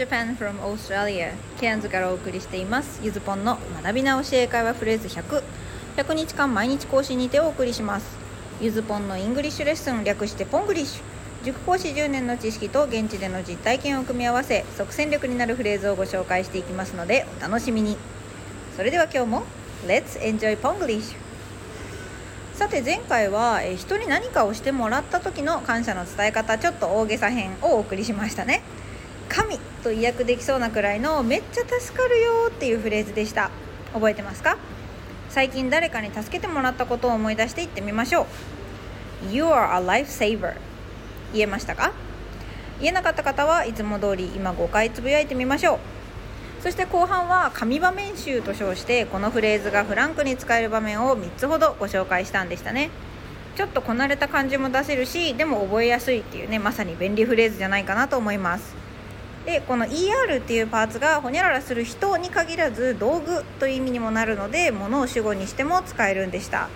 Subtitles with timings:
[0.00, 3.00] Japan from Australia ケアンズからお送りしています。
[3.02, 5.42] ゆずぽんの学び直し英会話フレーズ100
[5.98, 8.06] 100日間毎日更新にてお送りします。
[8.62, 11.44] ゆずぽんのイングリッシュレッスン略してポングリッシュ。
[11.44, 17.98] 塾講師10年の知識と現地での実体験を組み合わせ即戦力になるフレーズをご紹介していきますのでお楽しみに。
[18.78, 19.42] それでは今日も
[19.86, 21.14] Let's enjoy Ponglish
[22.54, 28.62] さて前回は、人に何かをしてもらった時の感謝の伝え方ちょっと大げさ編をお送りしましたね。
[29.30, 33.50] 神と意訳できそうなくらいのめっちゃ助かるよっていうフレーズでした。
[33.94, 34.58] 覚えてますか？
[35.28, 38.26] 最近誰かに助けてもらったことを思い出していってみましょ
[39.30, 39.32] う。
[39.32, 40.54] You are a lifesaver.
[41.32, 41.92] 言えましたか？
[42.80, 46.62] 言えなかった方はいつも通り今5回つぶやいてみましょう。
[46.62, 52.90] そして後半は神場面集と称してこのフレーズがフランクに使える場面を3つほどご紹介したんでしたね。
[53.56, 58.79] ちょっとこなれた感じも出せるしでも覚えやすいっていうねまさに便利フレーズじゃないかなと思います。
[59.46, 66.68] でこの ER っていうパーツがほにゃららする人に限らず道具という意味にもなるので物を主語にしても使えるんでした。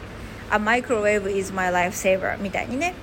[0.51, 2.95] A microwave is my lifesaver みたいにね。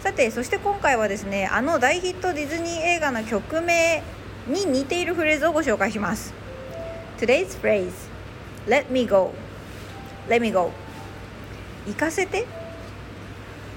[0.00, 4.02] さてそして今回はですねあの大ヒットディズニー映画の曲名
[4.46, 6.34] に似ているフレーズをご紹介します。
[7.18, 7.92] Today's phrase
[8.66, 9.32] Let me go.
[10.28, 10.72] Let me go.
[11.86, 12.46] 行かせて。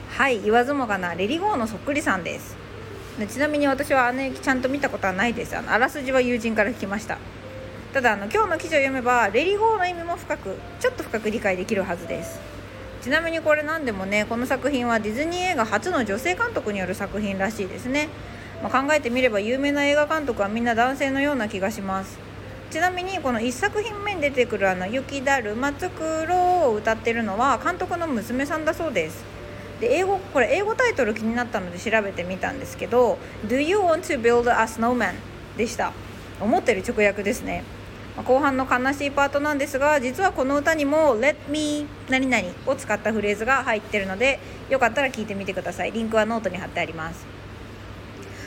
[0.10, 2.67] はい言わずもがなレリゴーのそっくりさんです。
[3.26, 5.58] ちなみに私は姉ちゃんと見たことはないです。
[5.58, 7.18] あのあらすじは友人から聞きました。
[7.92, 12.40] ただあの今日の記事を読めばレリゴーの意味も深くちょっと深く理解できるはずです。
[13.02, 18.10] ちなみにこれ何でもねこの作品はディズニー映画初の女性監督による作品らしいですね。
[18.62, 22.20] まあ、考えてみれば有名な映画監督はみんな男性のような気がします。
[22.70, 29.37] ちなみにこの1作品目に出てくるあの雪だるまつくろを歌ってるのは監督の娘さんだそうです。
[29.80, 35.14] で英語これ英語タイトル気になったので調べてみたんですけど「Do you want to build a snowman?」
[35.58, 35.94] でした。
[36.40, 37.64] 思ってる直訳ですね。
[38.26, 44.40] 後半の悲しいパートなんですが実はこの歌にも「Let me 何々」を使ったフレーズが入ってるので
[44.70, 45.92] よかったら聞いてみてください。
[45.92, 47.26] リンクはノートに貼ってあります。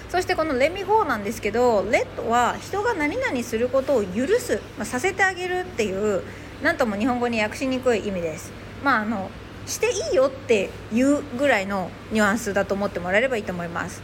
[0.08, 6.22] そしてこの「Let me go」なんですけど「Let」は人が何々することを許す、まあ、させてあげるっていう
[6.62, 8.52] 何とも日本語に訳しにくい意味です。
[8.82, 9.30] まああの
[9.70, 14.02] していいよっていうぐらいのニュアンスだと思ってもらえればいいと思います。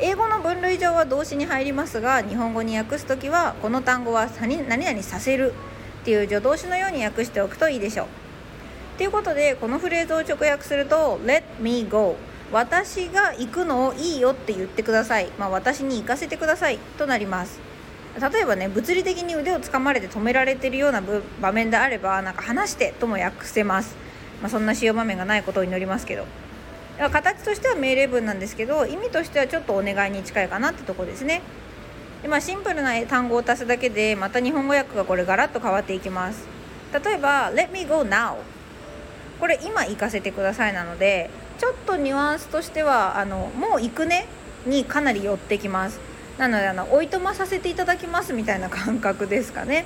[0.00, 5.52] 英語の分類上は動詞に入りますが日本語に訳す時はこの単語は何々させる
[6.02, 8.06] っていう助動詞のように訳しておくといいでしょう。
[8.98, 12.16] ということでこのフレーズを直訳すると「Let me go」
[12.52, 16.78] 私が行くのをいいよって言ってください、まあ、私に行かせてください。
[16.98, 17.60] となります。
[18.20, 21.02] 例えばね物理的に腕をつかまれて止められてるような
[21.40, 23.96] 場面であればなんか話してとも訳せます、
[24.40, 26.26] まあ、そんな使用場面がないことを祈りますけど。
[26.96, 31.42] 形としては命令文なんですけど意味としてはちょっとお願いに近いかなってとこですね。
[32.22, 36.46] で、まあ、シンプルな単語を足すだけでまた日本語訳がこれガラッと変わっていきます。
[37.04, 38.36] 例えば「Let me go now」
[39.40, 44.26] これ今行かせてくださいなのでちょっとニュアンスとしてはあのもう行くね？
[44.64, 45.98] にかなり寄ってきます。
[46.38, 49.84] なのであのおいとまさせていただきますみたいな感覚ですかね。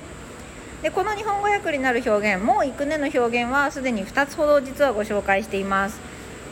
[0.81, 5.99] でこの日本語訳になる表現「もう行くね」の表現はすでに2つほど実はご紹介しています、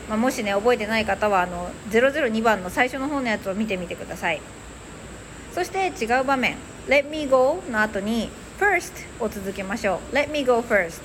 [0.09, 4.41] まあ、もしね覚えてない方はあの002番の最初の方のやつを見てみてください。
[5.53, 6.55] そして違う場面
[6.87, 8.29] 「Let me go」の後に
[8.59, 11.01] 「first」を続けましょう「Let me go first」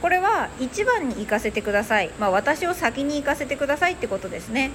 [0.00, 4.70] これは1番に行かせてください、まあ、私を先に行かせてくださいってことですね。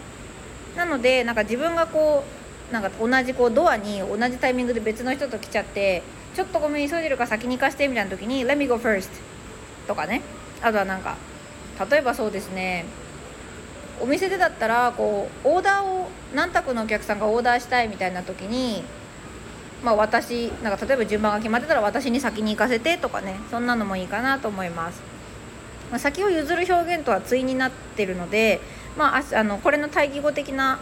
[0.75, 2.23] なのでなんか自分がこ
[2.69, 6.03] うなんか同じこうドアに同じタイミングで別の人と来ちゃって
[6.37, 9.09] ちょっとごめん急いでるから先に行かせてみたいな時に「Let me go first」
[9.87, 10.21] とかね。
[10.61, 11.17] あとはなんか
[11.89, 12.85] 例えばそうですね。
[13.99, 18.83] お店でだったらこうオーダーを何択のお客さんがオーダーしたいみたいな時に
[19.83, 23.39] まあ、私なんか例えば順番が決まってたら私に先に行かせてとかね。
[23.49, 25.01] そんなのもいいかなと思います。
[25.89, 28.61] まあ、先を譲る表現とは対になってるので、
[28.95, 30.77] まあ、あのこれの対義語的な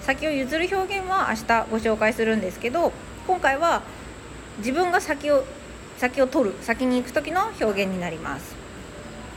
[0.00, 2.92] 先を譲る表現は明日ご紹介するんですけど
[3.26, 3.82] 今回は
[4.58, 5.44] 自分が先を
[5.98, 8.54] 先を取る先に行く時の表現になります。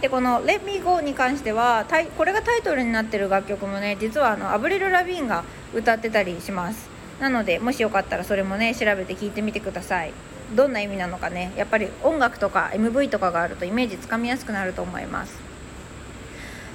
[0.01, 1.86] でこの「Let Me Go」に関しては
[2.18, 5.44] これがタイトルになってる楽曲もね実はあのアブリル・ラビーンが
[5.74, 6.89] 歌ってたりします。
[7.19, 10.13] なのでもしよかったらそれもね調べて聞いてみてください。
[10.56, 15.33] どんな意味なのかねやっぱり音楽とか MV とかがあるとイメージつかみやすくなると思います。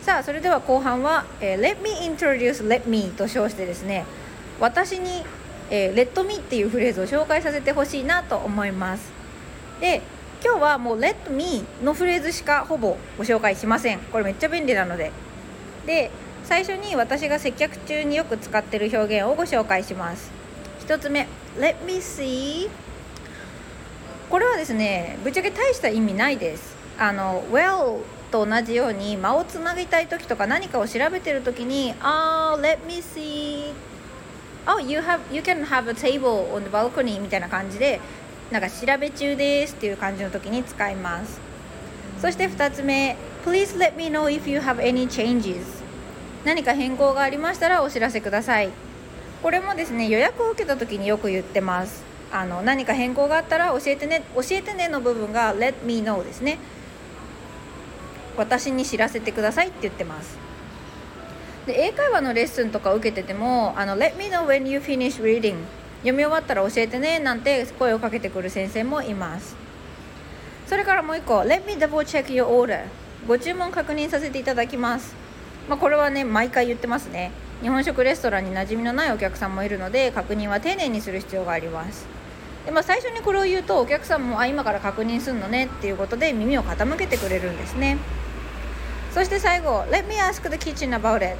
[0.02, 4.04] さあそれでは後半は、えー、Let me introduce let me と称してですね
[4.60, 5.24] 私に、
[5.74, 9.10] えー、Let me っていうフレーズを紹介させてほしいなと思います。
[9.80, 10.02] で
[10.44, 13.98] 今日はもう Let me のフレーズしかほぼご紹介しません。
[13.98, 15.10] これめっちゃ便利なので。
[15.84, 16.12] で
[16.44, 20.30] 最初に私が接客中によく使ってる表現をご紹介します。
[20.86, 21.26] 1つ目
[21.58, 22.68] Let me see
[24.30, 26.76] これはですねぶっちゃけ大した意味ないです。
[27.00, 27.98] あの Well
[28.30, 33.72] と同じように間をつなぎたい時とか何かを調べてる時にあ、oh, let me see
[34.66, 38.00] oh you have you can have a table on the balcony みたいな感じで
[38.50, 41.40] なんか調べ中ですっていう感じの時に使います。
[42.20, 45.62] そして2つ目 Please let me know if you have any changes
[46.44, 48.70] 何か変更がありましたらお知らせください。
[49.42, 52.02] これもですね予約を受けた時によく言ってます。
[52.32, 56.58] あの何か変更があったら教えてね教えてねの部分が Let me know ですね。
[58.36, 60.36] 私に知らせてくださいって言ってます。
[61.66, 65.56] で英会話のレッスンとか受けててもあの Let me know when you finish reading
[66.00, 69.56] 読み終わったら教えてねなんて声をかけてくる先生もいます。
[70.66, 72.84] それからもう一個 Let me double check your order
[73.26, 75.14] ご注文確認させていただきます。
[75.68, 77.30] まあ、これはね毎回言ってますね。
[77.62, 82.06] 日本食レストランに馴染みのないお客さんもいるので確認は丁寧にする必要があります。
[82.66, 87.96] で、まあ、最初にこれを言うとお客さんもあ今から確認するのねっていうことで耳を傾けてくれるんですね。
[89.12, 91.38] そして最後 Let me ask the kitchen about it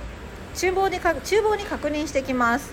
[0.55, 2.73] 厨房にか厨房に確認してきます、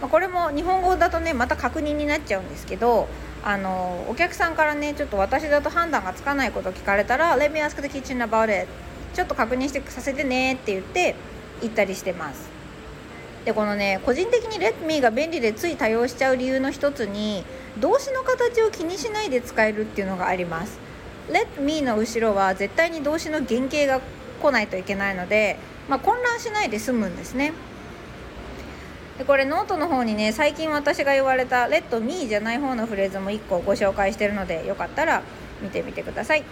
[0.00, 3.08] まあ、これも日本語だとねまた確認になっちゃうんですけど
[3.44, 8.68] あのお客さんからねちょっと私だと判断がつかないことを聞かれたら Let me ask the kitchen about it.
[9.14, 11.14] ちょっと確認してさせてねって言って
[11.60, 12.48] 言ったりしてます。
[13.44, 17.44] でこのね個人的に Let me が便利でつい多用しちゃう理由の一つに
[17.78, 20.78] 動詞の形を気にしないで使えるっていうのがあります。
[21.30, 24.00] Let me の後ろは絶対に動詞の原型が
[24.42, 25.56] 来ないといけないので、
[25.88, 27.52] まあ、混乱しないで済むんですね。
[29.18, 35.22] でこれノートの方にね最近私が言われた「Let me」じゃない方のフレーズも1個ご紹介してるのでよかったら
[35.62, 36.44] 見てみてください。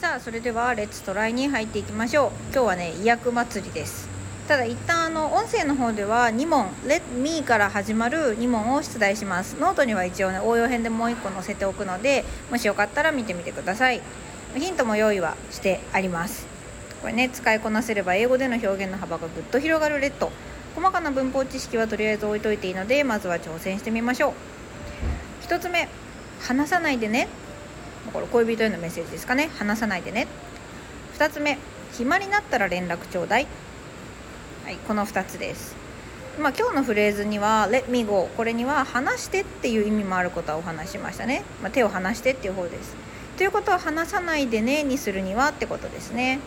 [0.00, 2.30] さあそれでは Let's try に入っていきましょう。
[2.52, 4.08] 今日はね意訳祭りです。
[4.46, 9.56] ただ一旦あの音声の方では2問「Let me」から始まる2問を出題します。
[9.60, 14.00] ノートには一応ね応用編でもう1個載せておくのでもしよかったら見てみてください。
[14.56, 16.46] ヒントも用意はしてあります。
[17.00, 20.30] これね使いこなせれば英語での表現の幅がぐっと広がる Let。
[20.74, 24.32] 細かな文法知識はとりあえず置いといていいのでまずは挑戦してみましょう。
[25.46, 25.88] 1つ目
[26.40, 27.28] 話さないでね。
[28.12, 29.50] これ恋人へのメッセージですかね。
[29.58, 30.26] 話さないでね。
[31.18, 31.58] 2つ目
[31.92, 33.46] 暇になったら連絡ちょうだい。
[34.64, 35.76] はい、この2つです。
[36.38, 42.94] まあ、今日のフレーズには「Let me go」これには「話して」っていう意味もあることはお話しましたね、まあ、手を離してっていう方です。
[43.38, 46.40] ということは「話さないでね」にするにはってことですね。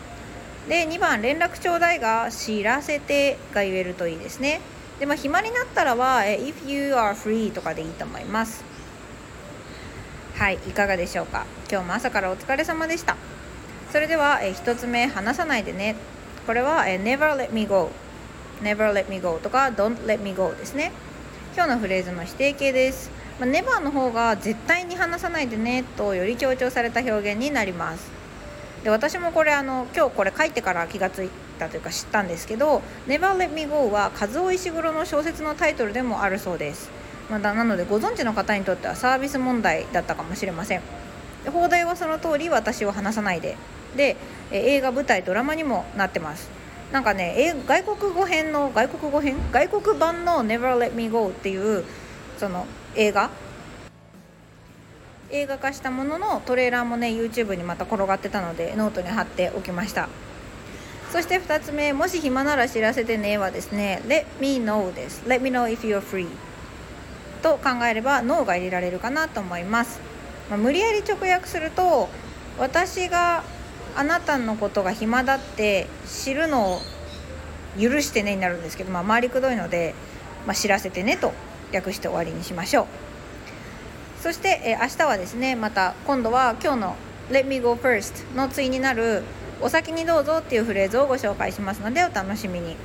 [0.68, 4.60] で2番「連絡ちょうだい」が「知らせて」が言えるといいですね。
[5.00, 8.62] でまあ暇になったらは「If you are free」とかでいいと思います。
[10.34, 13.16] はいいかがでしょうか今日も朝からお疲れ様でした
[13.92, 15.94] それでは、1つ目話さないでね
[16.46, 17.90] これは、Never let me go
[18.60, 20.90] never let me go とか don't let me go ですね
[21.54, 28.10] 今日のフレーズの否定形です、まあ、never の方が絶対に話さないでねとより強調された表現になります。
[28.84, 36.90] で私もこれあの今日これ書いてから気がついたというか知ったんですけど Never Let Me Go は和尾石黒の小説のタイトルでもあるそうです。
[37.30, 40.82] まだなのでご存知の方にとってはサービス問題だったかもしれません。
[41.44, 43.56] で放題はその通り私を話さないで。
[43.96, 44.16] で
[44.50, 46.50] 映画舞台ドラマにもなってます。
[46.92, 49.36] なんかね外国語編の外国語編？
[49.52, 51.84] 外国版の「Never Let Me Go」っていう
[52.38, 53.30] その映画？
[55.30, 60.08] 映画化したもののトレーラーもね YouTube にまた転がってたのでノートに貼っておきました。
[61.10, 65.22] そして2つ目もし暇なら知らせてねはですね Let me know です。
[65.26, 66.26] Let me know if you're free
[67.42, 70.00] と考えれば No が入れられるかなと思います、
[70.48, 72.08] まあ、無理やり直訳すると
[72.58, 73.42] 私が
[73.96, 76.80] あなたのことが暇だって知るのを
[77.80, 79.94] 許してねになるんですけど、まあ、回りくどいので、
[80.46, 81.32] まあ、知らせてねと
[81.72, 82.86] 訳して終わりにしましょう
[84.20, 86.96] そして、え明日はですねまた今度は今日の
[87.30, 89.24] 「Let me go first」の対になる
[89.60, 92.76] 「お先にどうぞ」っていうフレーズをご紹介しますのでお楽しみに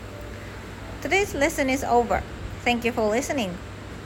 [1.03, 2.23] Today's lesson is over.
[2.65, 3.51] Thank you for listening.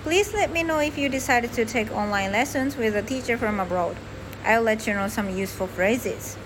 [0.03, 3.59] Please let me know if you decided to take online lessons with a teacher from
[3.59, 3.95] abroad.
[4.43, 6.37] I'll let you know some useful phrases.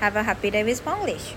[0.00, 1.34] Have a happy day with Spanglish!